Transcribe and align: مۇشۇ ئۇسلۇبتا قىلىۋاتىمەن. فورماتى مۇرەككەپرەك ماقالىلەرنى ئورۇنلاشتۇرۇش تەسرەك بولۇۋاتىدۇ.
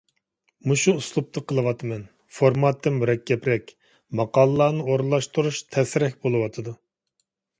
مۇشۇ 0.69 0.93
ئۇسلۇبتا 0.99 1.41
قىلىۋاتىمەن. 1.51 2.01
فورماتى 2.37 2.93
مۇرەككەپرەك 2.95 3.69
ماقالىلەرنى 4.21 4.85
ئورۇنلاشتۇرۇش 4.87 5.61
تەسرەك 5.75 6.17
بولۇۋاتىدۇ. 6.27 6.77